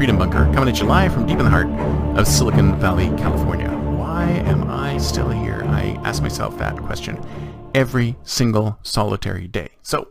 [0.00, 1.68] Freedom Bunker, coming at you live from deep in the heart
[2.18, 3.68] of Silicon Valley, California.
[3.68, 5.62] Why am I still here?
[5.66, 7.22] I ask myself that question
[7.74, 9.68] every single solitary day.
[9.82, 10.08] So,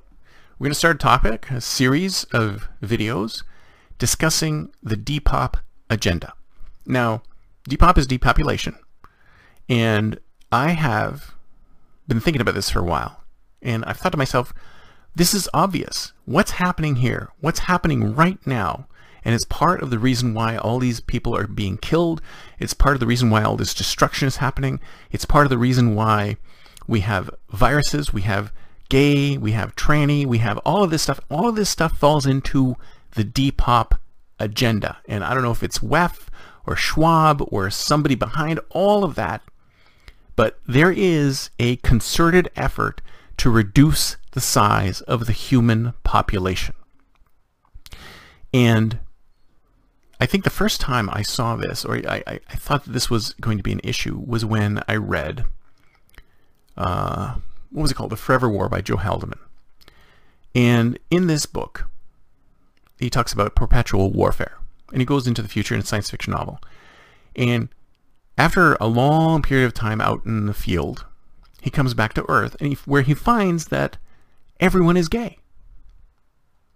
[0.59, 3.41] we're going to start a topic, a series of videos
[3.97, 5.55] discussing the Depop
[5.89, 6.33] agenda.
[6.85, 7.23] Now,
[7.67, 8.75] Depop is depopulation,
[9.67, 10.19] and
[10.51, 11.33] I have
[12.07, 13.23] been thinking about this for a while,
[13.63, 14.53] and I've thought to myself,
[15.15, 16.13] this is obvious.
[16.25, 17.29] What's happening here?
[17.39, 18.85] What's happening right now?
[19.23, 22.21] And it's part of the reason why all these people are being killed.
[22.57, 24.79] It's part of the reason why all this destruction is happening.
[25.11, 26.37] It's part of the reason why
[26.87, 28.51] we have viruses, we have
[28.89, 31.19] gay, we have tranny, we have all of this stuff.
[31.29, 32.75] All of this stuff falls into
[33.11, 33.97] the Depop
[34.39, 34.97] agenda.
[35.07, 36.27] And I don't know if it's WEF
[36.65, 39.41] or Schwab or somebody behind all of that,
[40.35, 43.01] but there is a concerted effort
[43.37, 46.75] to reduce the size of the human population.
[48.53, 48.99] And
[50.19, 53.09] I think the first time I saw this, or I, I, I thought that this
[53.09, 55.45] was going to be an issue, was when I read,
[56.75, 57.35] uh,
[57.71, 58.11] what was it called?
[58.11, 59.39] The Forever War by Joe Haldeman.
[60.53, 61.87] And in this book,
[62.99, 64.57] he talks about perpetual warfare.
[64.91, 66.59] And he goes into the future in a science fiction novel.
[67.35, 67.69] And
[68.37, 71.05] after a long period of time out in the field,
[71.61, 73.97] he comes back to Earth, and he, where he finds that
[74.59, 75.37] everyone is gay.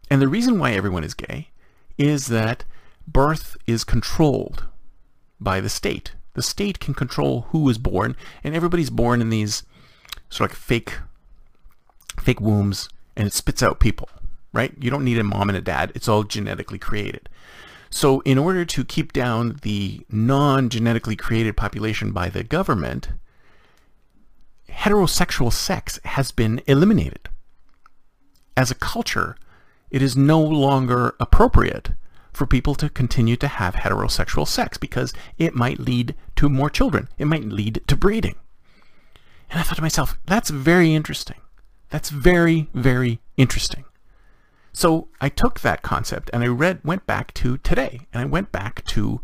[0.09, 1.49] And the reason why everyone is gay
[1.97, 2.64] is that
[3.07, 4.65] birth is controlled
[5.39, 6.13] by the state.
[6.33, 9.63] The state can control who is born, and everybody's born in these
[10.29, 10.97] sort of like fake,
[12.19, 14.09] fake wombs, and it spits out people,
[14.51, 14.73] right?
[14.79, 15.91] You don't need a mom and a dad.
[15.93, 17.29] It's all genetically created.
[17.91, 23.09] So in order to keep down the non-genetically created population by the government,
[24.67, 27.29] heterosexual sex has been eliminated.
[28.57, 29.35] As a culture,
[29.92, 31.92] it is no longer appropriate
[32.33, 37.08] for people to continue to have heterosexual sex because it might lead to more children.
[37.17, 38.36] It might lead to breeding.
[39.49, 41.38] And I thought to myself, that's very interesting.
[41.89, 43.86] That's very, very interesting.
[44.73, 48.52] So I took that concept and I read, went back to today, and I went
[48.52, 49.22] back to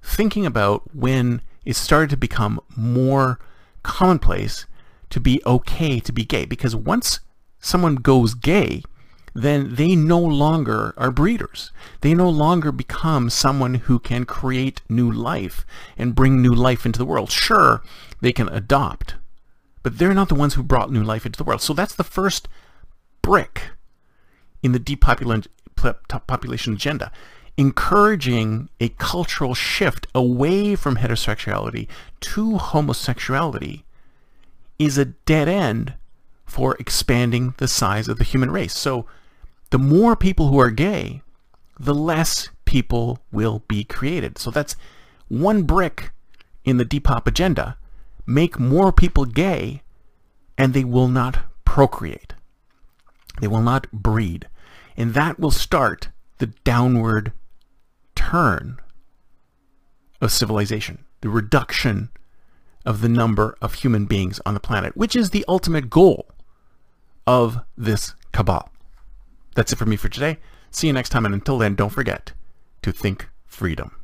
[0.00, 3.40] thinking about when it started to become more
[3.82, 4.66] commonplace
[5.10, 6.44] to be okay to be gay.
[6.44, 7.18] Because once
[7.58, 8.82] someone goes gay,
[9.34, 11.72] then they no longer are breeders.
[12.02, 15.64] They no longer become someone who can create new life
[15.96, 17.30] and bring new life into the world.
[17.30, 17.82] Sure,
[18.20, 19.14] they can adopt,
[19.82, 21.62] but they're not the ones who brought new life into the world.
[21.62, 22.46] So that's the first
[23.22, 23.70] brick
[24.62, 27.10] in the depopulation agenda,
[27.56, 31.88] encouraging a cultural shift away from heterosexuality
[32.20, 33.84] to homosexuality
[34.78, 35.94] is a dead end
[36.44, 38.76] for expanding the size of the human race.
[38.76, 39.06] So
[39.72, 41.22] the more people who are gay,
[41.80, 44.36] the less people will be created.
[44.36, 44.76] So that's
[45.28, 46.10] one brick
[46.62, 47.78] in the Depop agenda.
[48.26, 49.82] Make more people gay
[50.58, 52.34] and they will not procreate.
[53.40, 54.46] They will not breed.
[54.94, 57.32] And that will start the downward
[58.14, 58.78] turn
[60.20, 62.10] of civilization, the reduction
[62.84, 66.28] of the number of human beings on the planet, which is the ultimate goal
[67.26, 68.71] of this cabal.
[69.54, 70.38] That's it for me for today.
[70.70, 72.32] See you next time, and until then, don't forget
[72.82, 74.01] to think freedom.